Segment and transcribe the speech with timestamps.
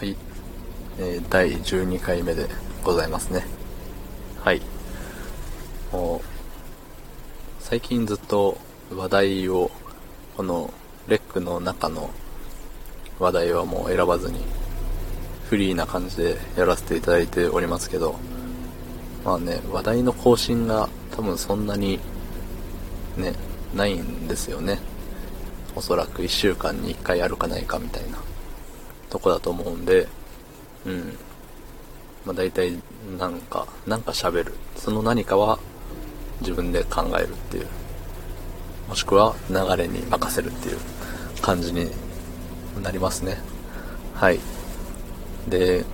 [0.00, 0.16] はい、
[0.98, 2.48] えー、第12回目で
[2.82, 3.44] ございますね。
[4.42, 4.62] はい。
[5.92, 8.56] もう、最近ずっと
[8.96, 9.70] 話題を、
[10.38, 10.72] この
[11.06, 12.08] レックの中の
[13.18, 14.40] 話題はもう選ばずに、
[15.50, 18.18] フリーな感じでやらせていただいておりますけど、
[19.22, 22.00] まあね、話題の更新が多分そんなに、
[23.18, 23.34] ね、
[23.74, 24.78] ないんですよね。
[25.76, 28.29] おそらく1週間に1回あるかないかみたいな
[29.10, 30.08] とこだと思うんで、
[30.86, 31.18] うん。
[32.24, 32.78] まあ大体
[33.18, 34.54] なんか、なんか喋る。
[34.76, 35.58] その何かは
[36.40, 37.66] 自分で考えるっていう。
[38.88, 40.78] もしくは流れに任せるっていう
[41.42, 41.90] 感じに
[42.82, 43.36] なりますね。
[44.14, 44.40] はい。
[45.48, 45.84] で、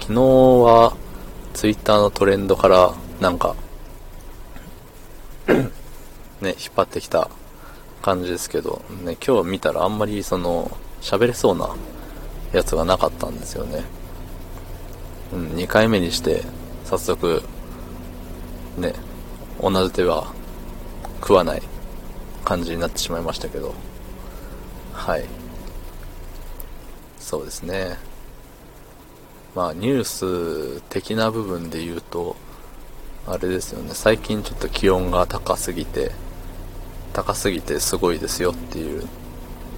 [0.00, 0.96] 昨日は
[1.54, 3.56] twitter のトレンドからなんか
[5.48, 5.60] ね、
[6.42, 7.30] 引っ張ってきた
[8.02, 11.74] 感じですけど、ね、今日見たらあんまりその、喋れそうな
[12.52, 13.84] やつがなかったんですよね。
[15.32, 16.42] うん、2回目にして、
[16.84, 17.42] 早速、
[18.76, 18.94] ね、
[19.60, 20.32] 同じ手は
[21.20, 21.62] 食わない
[22.44, 23.74] 感じになってしまいましたけど、
[24.92, 25.24] はい。
[27.18, 27.96] そうですね。
[29.54, 30.04] まあ、ニュー
[30.78, 32.36] ス的な部分で言うと、
[33.26, 36.12] あれですよね、最近ちょっと気温が高すぎて、
[37.12, 39.06] 高すぎてすごいですよっていう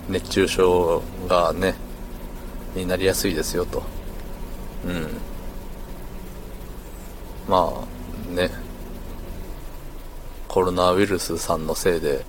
[0.08, 1.74] 熱中症がね
[2.74, 3.82] になりやすいですよと。
[4.86, 5.08] うん。
[7.48, 7.86] ま
[8.30, 8.50] あね。
[10.50, 12.24] コロナウイルスさんのせいで、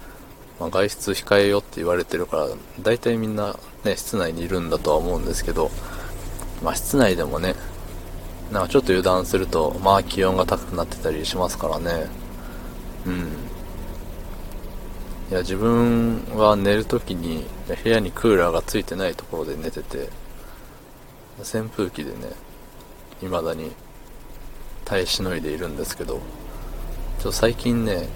[0.60, 2.48] まあ、外出控えよって言われてるから
[2.80, 5.72] 大体みんなね室内にいるんだとは思うんですけど
[6.64, 7.56] まあ室内でもね
[8.52, 12.08] なんかちょっと油断するとまあ気温が高くなってたりしますからね。
[13.08, 13.14] うん。
[15.32, 17.46] いや自分は寝るときに
[17.84, 20.10] 部屋にクーラーがついてないところで寝てて
[21.40, 22.30] 扇風機でね
[23.22, 23.72] 未だに
[24.86, 26.20] 耐えしのいでいるんですけど
[27.20, 28.08] ちょ最近ね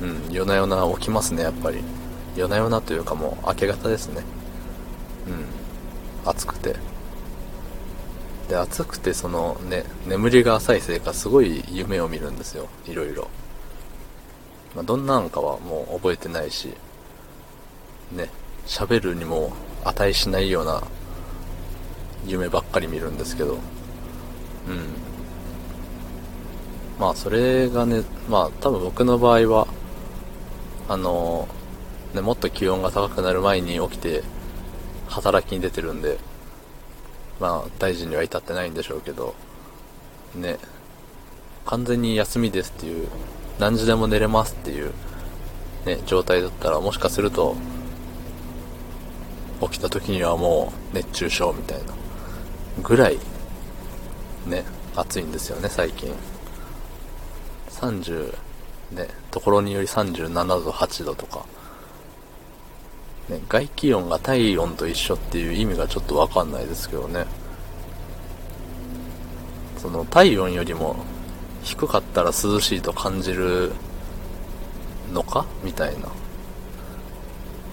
[0.00, 1.82] うん夜な夜な起きますねやっぱり。
[2.36, 4.22] 夜な夜なというかもう明け方ですね。
[5.26, 6.76] うん暑くて。
[8.48, 12.68] で暑くてそのね眠りが浅いせいかすごい夢を見るんですよ。
[12.86, 13.28] いろいろ。
[14.76, 16.74] まあ、どんなんかはもう覚えてないし、
[18.12, 18.30] ね、
[18.66, 19.52] 喋るにも
[19.84, 20.82] 値しないような
[22.26, 23.60] 夢ばっかり見るんですけど、うん。
[26.98, 29.68] まあ、それがね、まあ、多分僕の場合は、
[30.88, 31.48] あの、
[32.14, 34.22] ね、もっと気温が高くなる前に起きて、
[35.08, 36.18] 働きに出てるんで、
[37.40, 39.34] まあ、大事には至ってないんでしょうけど、
[40.34, 40.58] ね、
[41.66, 43.08] 完全に休みですっていう
[43.58, 44.92] 何時でも寝れますっていう、
[45.86, 47.56] ね、状態だったらもしかすると
[49.60, 51.92] 起きた時にはもう熱中症みたいな
[52.82, 53.18] ぐらい
[54.46, 54.64] ね
[54.96, 56.12] 暑いんですよね最近。
[57.70, 58.34] 30
[58.92, 61.44] ねところにより37度8度とか。
[63.28, 67.26] ね外気温が体温と一緒っていう意味がちょっとわかんないですけどね。
[69.76, 70.96] その体温よりも
[71.62, 73.72] 低かったら涼しいと感じる
[75.12, 76.08] のかみたいな。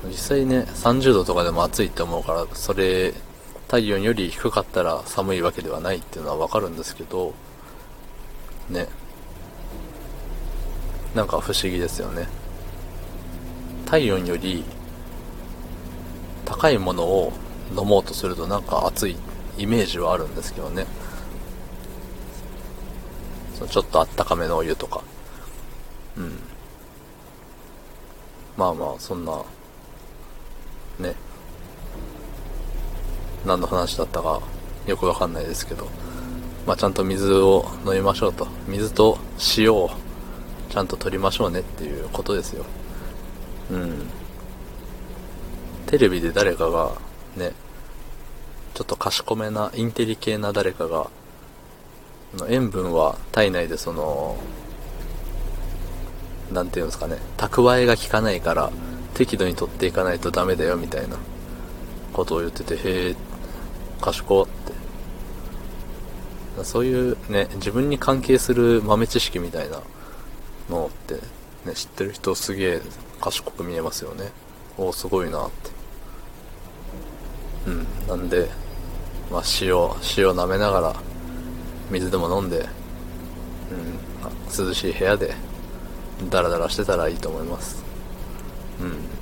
[0.08, 3.14] 実際ね30度とかでも暑いって思うからそれ
[3.68, 7.34] 体温より低かったら寒いわけではないっていうのはわかるんですけど
[8.70, 8.88] ね
[11.14, 12.28] なんか不思議ですよね
[13.86, 14.64] 体温より
[16.46, 17.34] 高いものを
[17.72, 19.16] 飲もうとするとなんか暑い
[19.58, 20.86] イメージはあるんですけどね
[23.68, 25.02] ちょっとあったかめのお湯とか。
[26.18, 26.40] うん。
[28.58, 29.44] まあまあ、そんな、
[31.00, 31.16] ね。
[33.46, 34.42] 何の話だったか
[34.88, 35.88] よくわかんないですけど。
[36.66, 38.48] まあちゃんと水を飲みましょうと。
[38.68, 39.18] 水と
[39.58, 39.92] 塩を
[40.70, 42.66] ちゃんと取りましょうねっていうことですよ。
[43.72, 44.08] うん。
[45.86, 46.94] テレビで誰かが
[47.36, 47.52] ね、
[48.74, 51.10] ちょっと賢めな、インテリ系な誰かが
[52.50, 54.38] 塩分は体内でその
[56.52, 58.72] 何て言うんですかね蓄えが効かないから
[59.14, 61.18] 適度に取っていかないとダメだよみたいな
[62.14, 63.16] ことを言っててへえ
[64.02, 64.76] 賢って。
[66.64, 69.82] そういうね自分に関係する豆知識みたいな
[70.70, 71.16] のって、
[71.68, 72.82] ね、知ってる人すげえ
[73.20, 74.32] 賢く見えますよね。
[74.78, 75.72] おおすごいなって。
[77.68, 78.50] うんなんで
[79.32, 79.76] まあ塩
[80.18, 80.96] 塩舐めながら
[81.92, 82.68] 水でも飲んで、
[83.72, 85.36] うん、涼しい部屋で
[86.30, 87.84] ダラダラしてたらいいと思います。
[88.80, 89.15] うん。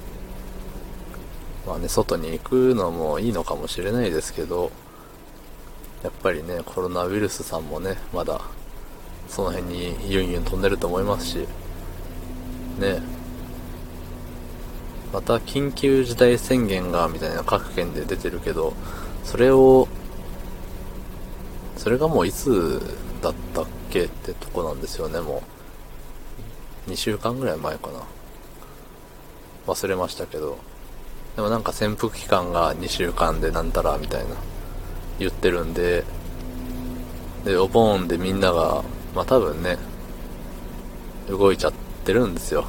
[1.66, 4.72] まあね外に行くのもいいのかもしれないですけど
[6.04, 8.42] やっぱりね、コロナウイルスさんもね、まだ、
[9.30, 11.38] その辺にユンユン飛んでると思いますし、
[12.78, 13.02] ね、
[15.14, 18.74] また緊急事態宣言が、みたいな各県で出てるけど、
[19.24, 19.88] それを、
[21.78, 22.82] それがもういつ
[23.22, 25.42] だったっけってとこなんですよね、も
[26.88, 26.92] う。
[26.92, 28.04] 2週間ぐらい前かな。
[29.68, 30.58] 忘れましたけど。
[31.36, 34.36] でもなんか潜伏期間が2週間でなんたらみたいな
[35.20, 36.04] 言ってるんで、
[37.44, 38.84] で、お盆でみんなが、
[39.16, 39.78] まあ多分ね、
[41.28, 41.74] 動いちゃっ
[42.06, 42.66] てるんですよ。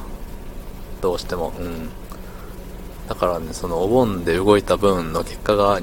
[1.01, 1.53] どうしても。
[1.59, 1.91] うん。
[3.09, 5.81] だからね、そのお盆で動いた分の結果が、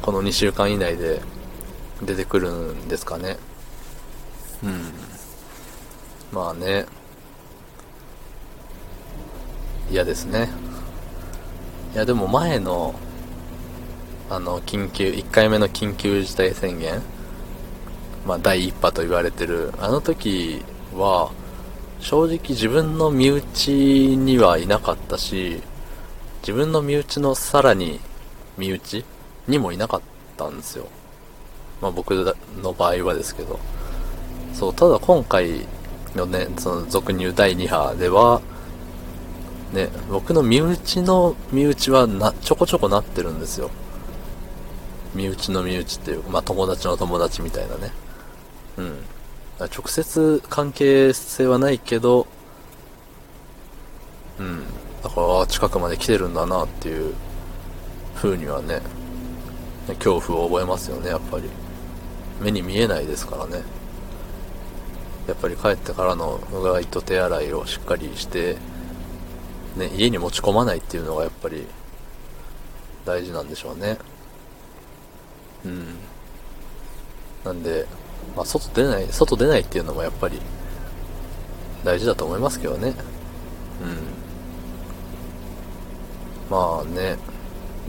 [0.00, 1.20] この2週間以内で
[2.02, 3.36] 出てくるんですかね。
[4.62, 4.92] うん。
[6.32, 6.86] まあね。
[9.90, 10.48] 嫌ですね。
[11.96, 12.94] いやでも前の、
[14.28, 17.00] あの、緊急、1回目の緊急事態宣言、
[18.26, 20.62] まあ第1波と言われてる、あの時
[20.94, 21.32] は、
[22.00, 23.70] 正直自分の身内
[24.18, 25.62] にはいなかったし、
[26.42, 27.98] 自分の身内のさらに
[28.58, 29.02] 身内
[29.48, 30.00] にもいなかっ
[30.36, 30.88] たんですよ。
[31.80, 32.10] まあ僕
[32.62, 33.58] の場合はですけど。
[34.52, 35.66] そう、ただ今回
[36.14, 38.42] のね、その俗に言う第2波では、
[39.72, 43.70] ね、僕の身内の身内はな、ちょこちょこなってるんですよ。
[45.14, 47.92] 身内の身内っていう、まあ友達の友達みたいなね。
[48.76, 48.98] うん。
[49.58, 52.26] 直接関係性はないけど、
[54.38, 54.64] うん。
[55.02, 57.14] だから、近くまで来てるんだなっていう
[58.14, 58.82] 風にはね、
[59.98, 61.48] 恐怖を覚えますよね、やっぱり。
[62.42, 63.62] 目に見えないですからね。
[65.26, 68.58] やっぱり帰ってからのうがいと手洗いをしっかりして、
[69.76, 71.66] ね、家に持ち込まないっていうのがやっぱり
[73.04, 73.98] 大事なんでしょうね。
[75.64, 75.94] うん。
[77.44, 77.86] なんで、
[78.34, 80.40] まあ、外出ない、外出ないっていうのもやっぱり
[81.84, 82.88] 大事だと思いますけどね。
[82.88, 82.96] うん。
[86.50, 87.18] まあね、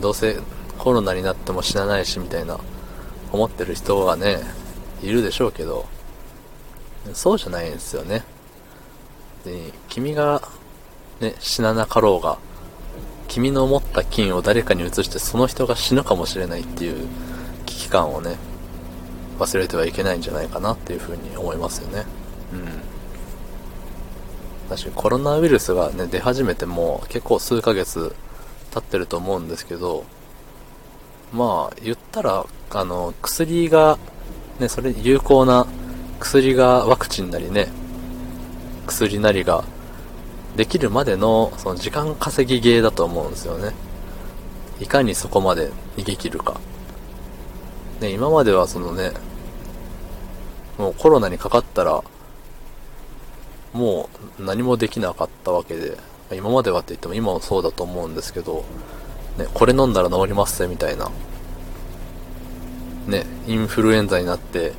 [0.00, 0.36] どうせ
[0.78, 2.58] コロナになっても死なないしみたいな
[3.32, 4.40] 思ってる人がね、
[5.02, 5.86] いるでしょうけど、
[7.12, 8.24] そうじゃないんですよね。
[9.44, 10.42] で、君が
[11.20, 12.38] ね、死ななかろうが、
[13.26, 17.06] 君の持った菌を誰かに移してその人が死ぬかもしれないっていう
[17.66, 18.36] 危機感をね、
[19.38, 22.04] 忘れてはいけないんじゃないかなっていうふうに思いますよね。
[22.52, 22.64] うん。
[24.68, 28.14] 確かにコロナウイルスがね、出始めても結構数ヶ月
[28.72, 30.04] 経ってると思うんですけど、
[31.32, 33.98] まあ、言ったら、あの、薬が、
[34.58, 35.66] ね、それ、有効な
[36.20, 37.68] 薬がワクチンなりね、
[38.86, 39.64] 薬なりが
[40.56, 43.72] できるまでのその時間稼ぎゲーだと思うんですよね。
[44.80, 46.60] いかにそこまで逃げ切るか。
[48.00, 49.12] ね、今まではそのね、
[50.78, 52.02] もうコロナにかかったら、
[53.72, 54.08] も
[54.38, 55.96] う何もできなかったわけで、
[56.32, 58.64] 今まではって言っても今もそうだと思うんですけど、
[59.36, 61.10] ね、これ飲んだら治りますみたいな。
[63.06, 64.72] ね、インフルエンザになって、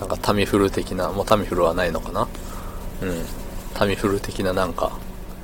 [0.00, 2.28] なんかタミフル的な、もうタミフルはないのかな
[3.02, 3.43] うん。
[3.74, 4.92] タミフル的ななんか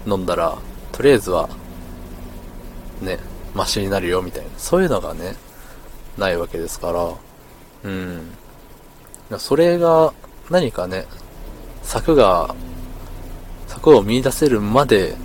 [0.07, 0.57] 飲んだら、
[0.93, 1.49] とりあえずは、
[3.03, 3.19] ね、
[3.55, 5.37] マシになるよみたいな、そういうのがね、
[6.17, 7.15] ないわけですから、
[7.85, 8.33] うん。
[9.39, 10.13] それが
[10.51, 11.07] 何かね、
[11.83, 12.55] 策が、
[13.67, 15.17] 策を見出せるまで、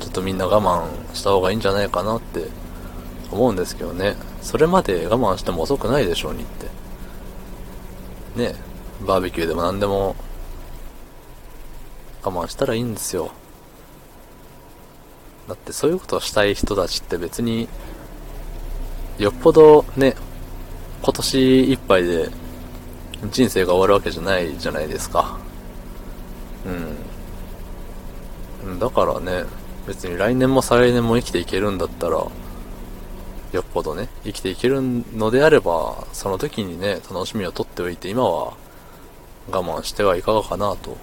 [0.00, 2.48] ちょっとみんな我慢した方がいいんじゃないかなって
[3.30, 4.16] 思うんですけどね。
[4.42, 6.66] それまで我慢しても遅くないでしょうにって。
[8.36, 8.54] ね、
[9.06, 10.16] バーベキューでも何でも
[12.22, 13.30] 我慢したらいいんですよ。
[15.48, 17.68] だってそういうことをしたい人たちって別に、
[19.18, 20.14] よっぽどね、
[21.02, 22.30] 今年いっぱいで
[23.30, 25.38] 人生が終わるわけじゃないじゃないですか。
[28.64, 28.78] うん。
[28.78, 29.44] だからね、
[29.86, 32.32] 別に来年も再来年も生きていけるんだったら、よ
[33.58, 38.54] っぽどね、生きていけるのであれば、その時にね、楽しみをとっておいて、今は
[39.50, 40.96] 我慢してはいかがかなと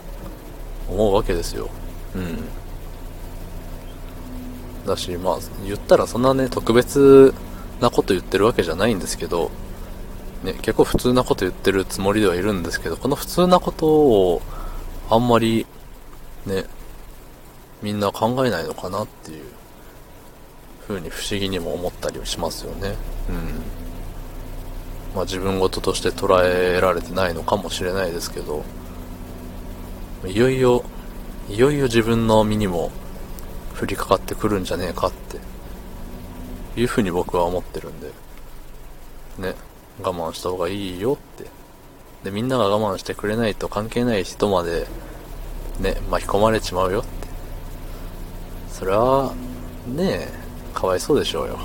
[0.89, 1.69] 思うわけですよ。
[2.15, 2.43] うん。
[4.85, 7.33] だし、まあ、言ったらそんなね、特別
[7.81, 9.51] なこと言ってるわけじゃないんですけど、
[10.43, 14.41] ね、結構普通なこと言ってるつもりではいるんですけど、この普通なことを、
[15.09, 15.65] あんまり、
[16.45, 16.65] ね、
[17.81, 19.43] みんな考えないのかなっていう、
[20.87, 22.95] 風に不思議にも思ったりしますよね。
[23.29, 23.35] うん。
[25.15, 28.63] まあ自分事として捉えられてないのかもしれないですけど、
[30.25, 30.76] いよいよ、
[31.49, 32.91] いよいよ自分の身にも
[33.79, 35.39] 降りかかってくるんじゃねえかって、
[36.79, 38.11] いうふうに僕は思ってるんで、
[39.39, 39.55] ね。
[40.03, 41.49] 我慢した方がいいよって。
[42.23, 44.87] で、みんなが我慢してくれないと関係ない人まで、
[45.79, 47.09] ね、巻き込まれちまうよって。
[48.69, 49.33] それは、
[49.87, 50.29] ねえ、
[50.73, 51.59] かわいそうでしょうよ。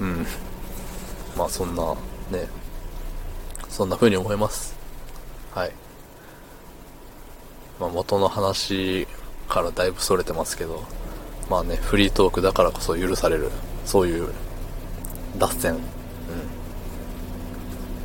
[0.00, 0.08] うん。
[0.08, 0.26] うん。
[1.36, 1.94] まあそんな、
[2.30, 2.46] ね、
[3.68, 4.81] そんな風に思います。
[5.54, 5.72] はい。
[7.80, 9.06] まあ元の話
[9.48, 10.82] からだいぶ逸れてますけど、
[11.50, 13.50] まあね、フリートークだからこそ許される、
[13.84, 14.32] そういう
[15.38, 15.74] 脱線。
[15.74, 15.80] うん。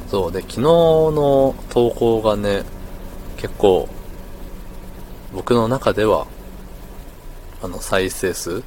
[0.10, 2.64] そうで、昨日の投稿がね、
[3.38, 3.88] 結構、
[5.34, 6.28] 僕の中では、
[7.62, 8.64] あの、再生数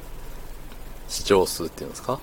[1.09, 2.19] 視聴数っていうんですか？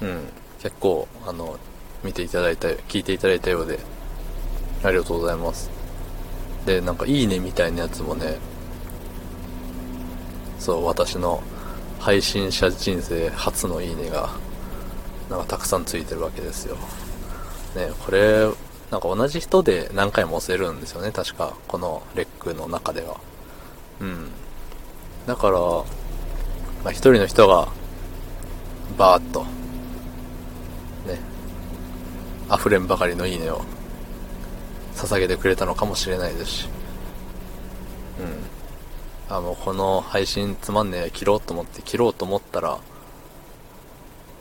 [0.00, 0.28] うん。
[0.60, 1.58] 結構、あの、
[2.02, 3.78] 見ていただいた、聞いていただいたようで、
[4.82, 5.70] ありがとうございます。
[6.68, 8.36] で、なんか、いいねみたいなやつもね、
[10.58, 11.42] そう、私の
[11.98, 14.28] 配信者人生初のいいねが、
[15.30, 16.76] なんかたくさんついてるわけですよ。
[17.74, 18.50] ね、これ、
[18.90, 21.54] なんか同じ人で何回も押せるんですよね、確か。
[21.66, 23.16] このレックの中では。
[24.00, 24.28] うん。
[25.26, 27.68] だから、まあ、人の人が、
[28.98, 29.44] バーッと、
[31.06, 31.18] ね、
[32.54, 33.62] 溢れんばかりのいいねを
[34.98, 36.68] 捧げてくれたのかもしれないですし、
[38.18, 39.34] うん。
[39.34, 42.78] あ、もうこの配信つまんねえ、切ろうと思って切ろうと思ったら、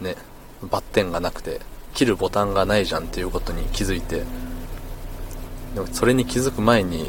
[0.02, 0.16] ね、
[0.64, 1.62] バッテンがなくて、
[1.94, 4.24] 切るボタンがないじゃんっていうことに気づいて、
[5.76, 7.08] でもそれに気づく前に、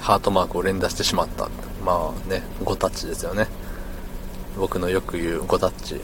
[0.00, 1.48] ハートマークを連打してしまった。
[1.84, 3.48] まあね、5タッチですよね。
[4.56, 6.00] 僕のよく言う5タッチ。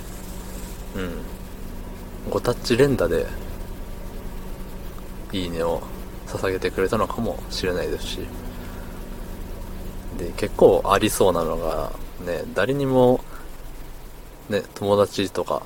[0.94, 2.30] うん。
[2.30, 3.26] 5タッチ連打で、
[5.42, 5.82] いいねを
[6.26, 8.18] 捧げてくれたのかもしれないですし。
[10.18, 11.92] で、結構ありそうなのが、
[12.24, 13.20] ね、誰にも、
[14.48, 15.62] ね、友達とか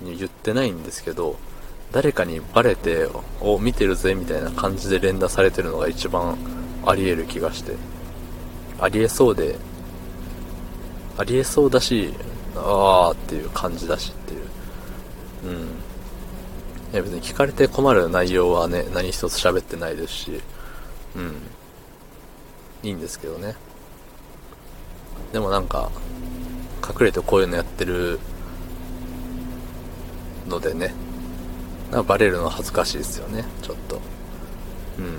[0.00, 1.36] に言ってないんですけど、
[1.92, 3.08] 誰かにバレて、
[3.40, 6.36] を見てるぜみたいな感じで連打されてるのが一番
[6.84, 7.76] あり得る気がして。
[8.80, 9.56] ありえそうで、
[11.16, 12.12] ありえそうだし、
[12.56, 14.40] あーっていう感じだしっていう。
[15.44, 15.68] うん。
[16.94, 20.40] いや別に聞かれて困る内容はね、何一つ喋ってないですし、
[21.16, 21.42] うん。
[22.84, 23.56] いいんですけどね。
[25.32, 25.90] でもなんか、
[26.88, 28.20] 隠れてこういうのやってる
[30.46, 30.94] のでね、
[31.90, 33.96] なんかバレるのは恥ずかしいですよね、ちょっと。
[33.96, 35.18] うん。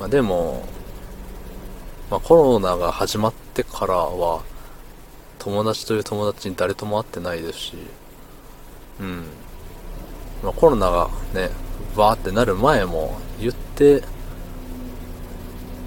[0.00, 0.64] まあでも、
[2.10, 4.42] まあ、コロナが始まってからは、
[5.38, 7.76] 友達という友達に誰とも会ってないですし、
[9.00, 9.26] うん。
[10.42, 11.50] まあ、コロナがね、
[11.96, 14.02] バーってなる前も言って、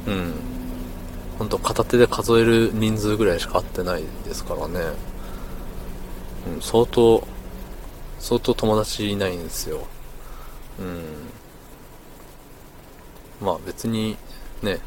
[0.07, 0.33] うん。
[1.37, 4.79] ほんと片手で数える人数ぐらいしか会ってないですからね。
[6.55, 7.25] うん、相当、
[8.19, 9.79] 相当友達いないんですよ。
[10.79, 11.31] うん。
[13.45, 14.17] まあ別に、
[14.61, 14.79] ね、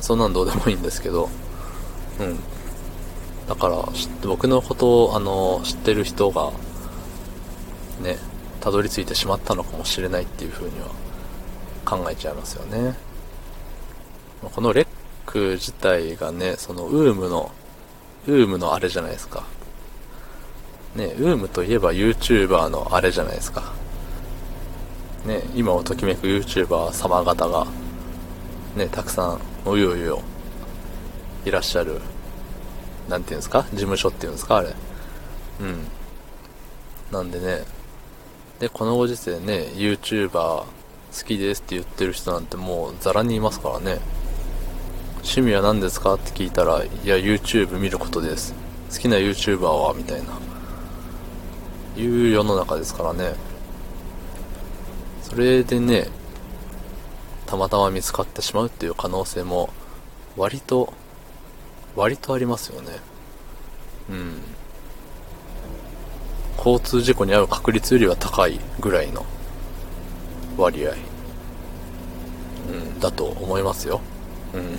[0.00, 1.28] そんなんどうでもいいんですけど、
[2.20, 2.38] うん。
[3.48, 3.84] だから、
[4.22, 6.52] 僕のことを、あの、知ってる人が、
[8.00, 8.18] ね、
[8.60, 10.88] たどり着いてしまったのかもしれないっていう風には
[11.84, 12.94] 考えちゃいますよね。
[14.42, 14.86] このレッ
[15.26, 17.50] ク自体がね、そのウームの、
[18.26, 19.44] ウームのあれじゃないですか。
[20.94, 23.72] ね、ウームといえば YouTuber のあれじゃないですか。
[25.24, 27.66] ね、今をときめく YouTuber 様方が、
[28.76, 30.22] ね、たくさんおいおいお
[31.46, 32.00] いらっしゃる
[33.08, 33.62] なんていうんですか？
[33.72, 34.56] 事務所っていうんですか？
[34.56, 34.74] あれ
[35.60, 35.86] うん
[37.10, 37.64] なんでね
[38.64, 40.66] でこのご時世ね YouTuber 好
[41.26, 43.98] きですって言ってる人なんてもうザラにいますからね。
[45.16, 48.54] 趣味は何ですかって聞いたらいや YouTube 見ることです。
[48.90, 50.28] 好きな YouTuber はみたいな。
[51.98, 53.34] いう世の中ですからね。
[55.22, 56.08] それでね
[57.44, 59.68] たまたま見つかってしまうっていう可能性も
[60.38, 60.94] 割と
[61.96, 62.88] 割とありますよね。
[64.08, 64.40] うん。
[66.64, 69.26] 交通事故に遭う確率よりは高いぐらいの
[70.56, 70.94] 割合、う
[72.74, 74.00] ん、だと思いますよ。
[74.54, 74.78] うん。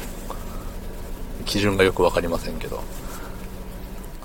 [1.46, 2.82] 基準がよく分かりませんけど。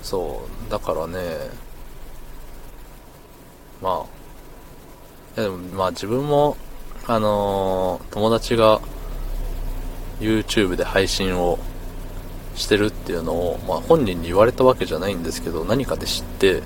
[0.01, 0.71] そう。
[0.71, 1.19] だからね。
[3.81, 4.05] ま
[5.37, 5.39] あ。
[5.39, 6.57] でもまあ自分も
[7.07, 8.81] あのー、友達が
[10.19, 11.59] YouTube で配信を
[12.55, 16.61] してるっていうのを、まあ、本人に言われたわけじゃないんですけど、何かで知って、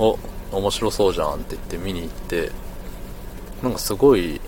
[0.00, 0.18] お、
[0.50, 2.50] 面白そうじゃんって言って見に行って、
[3.62, 4.40] なんかすごい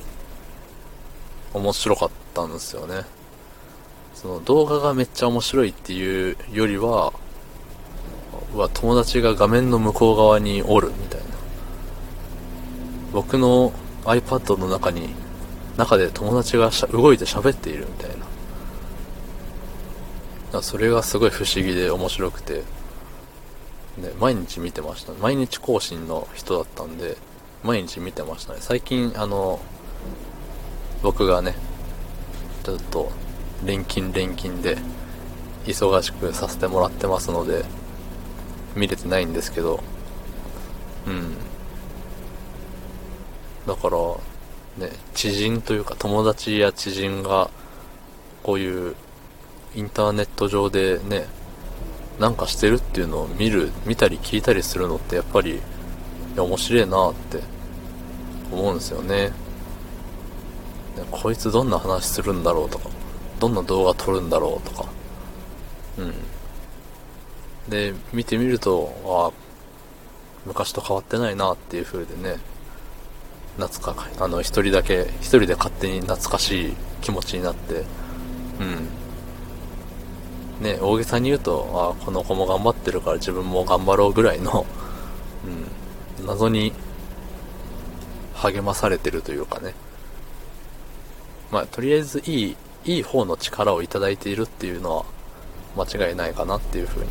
[1.52, 3.04] 面白かったんですよね。
[4.14, 7.12] その動画がめっちゃ面白いっていうよりは、
[8.54, 11.26] は友達が画面の向こう側におるみたいな。
[13.12, 13.73] 僕の
[14.04, 15.11] iPad の中に
[15.76, 18.11] 中で友達がしゃ動いて喋っているみたい
[20.52, 20.62] な。
[20.62, 22.62] それがすごい不思議で面白くて、
[23.99, 25.13] ね、毎日見てました。
[25.15, 27.17] 毎日更新の人だったんで
[27.63, 28.59] 毎日見てましたね。
[28.61, 29.61] 最近あの
[31.03, 31.55] 僕がね
[32.65, 33.13] ちょっと
[33.65, 34.79] 連勤連勤で
[35.67, 37.65] 忙しくさせてもらってますので
[38.75, 39.83] 見れてないんですけど
[41.07, 41.37] うん。
[43.67, 47.51] だからね知人というか友達や知人が
[48.43, 48.97] こういう
[49.75, 51.27] インターネット上でね
[52.19, 55.61] なんかしてるっていうのを見る見たり聞いたりするのってやっぱり
[56.37, 57.40] 面白いなって
[58.52, 59.33] 思うんですよね。
[61.11, 62.90] こいつどんな話するんだろうとか
[63.40, 64.88] どんな動画撮るんだろうとか。
[65.99, 66.12] うん。
[67.69, 69.42] で見てみるとああ
[70.47, 72.38] 昔と変わってないなっていう風でね
[73.57, 77.85] 懐かあの一人だけ一人で勝手に懐かしい気持ちになって
[78.61, 79.01] うん。
[80.61, 84.66] ね大げさに言うとあこの子も頑張ってるから自分も頑張ろうぐらいの、
[86.18, 86.73] うん、謎に
[88.35, 89.75] 励まされてるというかね。
[91.50, 95.04] まあとりあえずいいいい方の力をいただいているっていうのは
[95.76, 97.06] 間違いないかなっていうふうに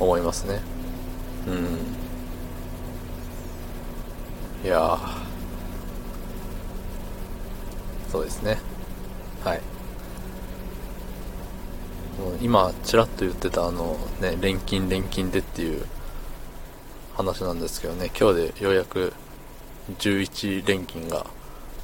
[0.00, 0.60] 思いますね。
[1.46, 1.78] うん。
[4.64, 4.98] いや
[8.10, 8.58] そうですね。
[9.44, 9.60] はい。
[12.40, 15.84] 今ちらっと言ってたあのね錬金錬金でっていう
[17.14, 19.12] 話なんですけどね今日でようやく
[19.98, 21.26] 11連勤が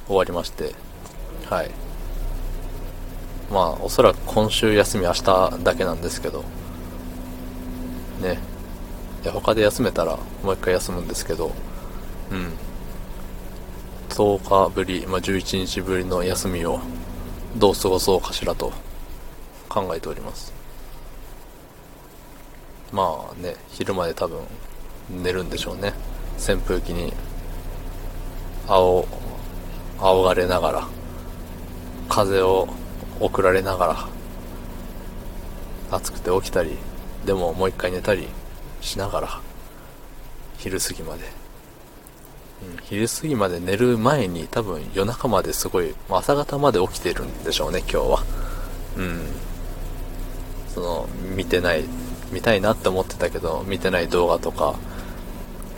[0.07, 0.73] 終わりまして
[1.49, 1.71] はい。
[3.51, 6.43] まあおそらく今週休み明日だけなんですけど
[8.21, 8.39] ね。
[9.23, 11.51] いや他で休めたらもう一回休むんですけど
[12.31, 12.53] うん。
[14.09, 16.79] 10日ぶり、まあ、11日ぶりの休みを
[17.55, 18.73] どう過ごそうかしらと
[19.77, 20.51] 考えております。
[22.91, 24.39] まあね昼まで多分
[25.09, 25.93] 寝るんでしょうね。
[26.37, 27.13] 扇風機に
[28.67, 29.07] 青
[29.99, 30.87] 仰がれながら
[32.09, 32.67] 風を
[33.19, 34.07] 送られながら
[35.91, 36.77] 暑くて起きたり
[37.25, 38.27] でももう一回寝たり
[38.81, 39.41] しながら
[40.57, 41.23] 昼過ぎまで、
[42.71, 48.23] うん、昼過ぎまで寝る前に多分夜中まですごい朝方まで起きてるんでしょうね今日は。
[48.97, 49.46] うん。
[50.77, 51.85] その見てない
[52.31, 54.75] 見たいなって思ってたけど見てない動画とか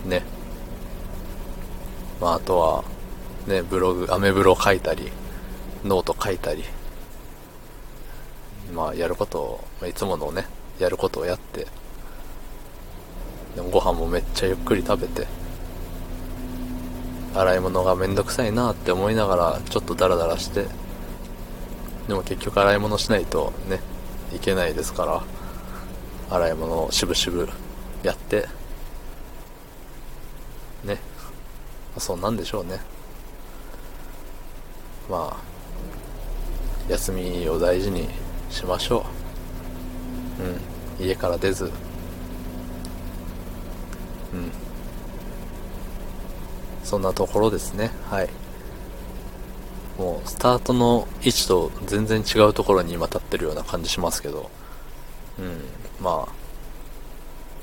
[0.05, 0.23] ね。
[2.19, 2.83] まああとは
[3.47, 5.09] ねブログアメブロ書いたり
[5.85, 6.65] ノート書いたり。
[8.73, 10.47] まあやることをいつものね
[10.79, 11.65] やることをやって
[13.55, 15.27] でもご飯もめっちゃゆっくり食べて
[17.33, 20.65] 洗い物がめんどくさいなって思いながらちょっとダラダラして
[22.09, 23.79] でも結局洗い物しないとね
[24.33, 25.23] いけないですから
[26.29, 27.49] 洗い物をしぶしぶ
[28.03, 28.47] やって
[30.83, 30.97] ね。
[31.97, 32.79] そんなんでしょうね。
[35.09, 38.07] まあ休みを大事に
[38.49, 39.05] しましょ
[40.39, 40.43] う。
[41.01, 41.05] うん。
[41.05, 41.65] 家から出ず。
[41.65, 41.71] うん。
[46.83, 47.91] そんなところですね。
[48.09, 48.29] はい。
[49.99, 54.49] もうスタートの位置と全然違うところに今立ってるような感じしますけど。
[55.37, 55.59] うん
[56.01, 56.31] まあ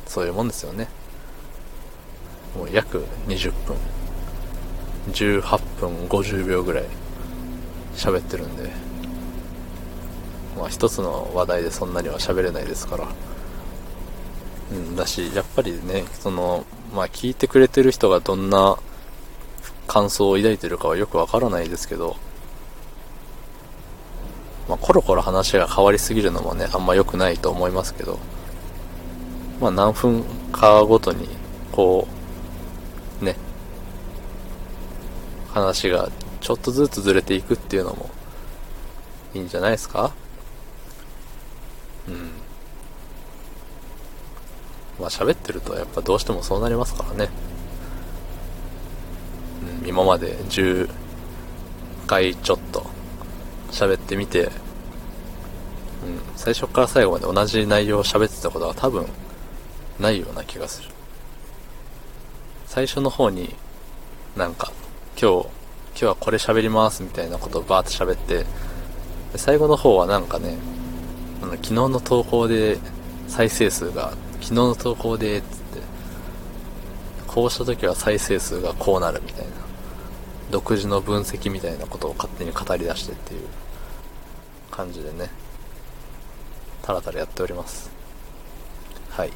[0.07, 0.89] そういうもんですよね。
[2.55, 3.77] もう約20分。
[5.13, 6.85] 18分50秒ぐらい
[7.95, 8.71] 喋ってるんで。
[10.59, 13.09] まあ一つの話題でそんなには喋れないですから。
[14.73, 18.79] うんだしやっぱりねそのまあ聞いてくれてる人がどんな
[19.97, 22.17] 感想を抱いてるかはよくわからないですけど
[24.69, 28.19] まあ、コロコロ話が変わりすぎるのもねあんま良くないと思いますけど
[29.59, 31.29] まあ何分かごとに
[31.73, 32.07] こ
[33.23, 33.37] うね
[35.55, 38.11] 話がちょっとずつずれていくっていうのも
[39.33, 40.13] いいんじゃないですか？
[42.09, 42.15] うん。
[45.01, 47.31] まあ喋ってるとやっぱどうしてもそうなりますからね、
[49.97, 50.91] 今まで10
[52.07, 52.85] 回ちょっと
[53.71, 54.51] 喋ってみて、うん、
[56.37, 59.07] 最初から最後まで同じ内容を喋ってたことは多分
[59.99, 60.91] ないような気がする。
[62.67, 63.55] 最初の方に
[64.37, 64.71] なんか
[65.19, 65.49] 今日
[65.93, 68.45] 今日はこれ喋りますみたいなことをバーって喋って
[69.35, 70.59] 最後の方はなんかね
[71.41, 72.77] あの昨日の投稿で
[73.29, 74.11] 再生数が
[74.43, 75.81] 昨日の投稿で、つって、
[77.27, 79.53] こうした時は再生数がこうなるみたいな、
[80.51, 83.41] 独自の分析みたいなことを勝手に語り出してっていう
[84.71, 85.31] 感じでね、
[86.83, 87.91] たらたらやっております。
[89.11, 89.33] はい。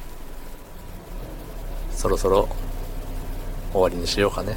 [1.91, 2.47] そろそろ
[3.73, 4.55] 終わりにしようかね。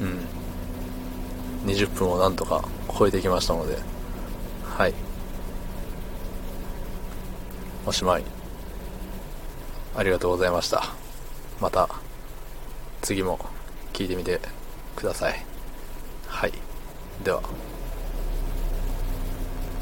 [0.00, 1.70] うん。
[1.70, 2.64] 20分をなんとか
[2.98, 3.78] 超えてきましたので、
[4.64, 4.94] はい。
[7.86, 8.24] おしまい。
[9.96, 10.84] ありがとうございました。
[11.60, 11.88] また、
[13.02, 13.38] 次も
[13.92, 14.40] 聞いてみて
[15.00, 15.44] ください。
[16.26, 16.52] はい。
[17.24, 17.42] では。